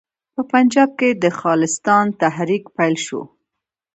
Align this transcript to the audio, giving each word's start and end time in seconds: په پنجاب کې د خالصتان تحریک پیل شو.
په 0.33 0.41
پنجاب 0.51 0.89
کې 0.99 1.09
د 1.23 1.25
خالصتان 1.39 2.05
تحریک 2.21 2.63
پیل 2.77 2.95
شو. 3.05 3.21